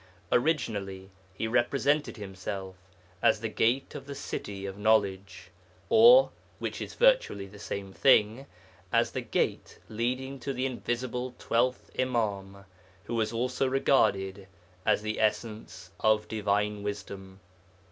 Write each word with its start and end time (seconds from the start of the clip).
Originally 0.31 1.11
he 1.31 1.47
represented 1.47 2.17
himself 2.17 2.75
as 3.21 3.39
the 3.39 3.47
Gate 3.49 3.93
of 3.93 4.07
the 4.07 4.15
City 4.15 4.65
of 4.65 4.75
Knowledge, 4.75 5.51
or 5.89 6.31
which 6.57 6.81
is 6.81 6.95
virtually 6.95 7.45
the 7.45 7.59
same 7.59 7.93
thing 7.93 8.47
as 8.91 9.11
the 9.11 9.21
Gate 9.21 9.77
leading 9.89 10.39
to 10.39 10.53
the 10.53 10.65
invisible 10.65 11.35
twelfth 11.37 11.91
Imâm 11.93 12.65
who 13.03 13.13
was 13.13 13.31
also 13.31 13.67
regarded 13.67 14.47
as 14.87 15.03
the 15.03 15.19
Essence 15.19 15.91
of 15.99 16.27
Divine 16.27 16.81
Wisdom. 16.81 17.39